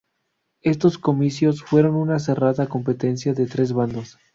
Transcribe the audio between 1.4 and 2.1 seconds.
fueron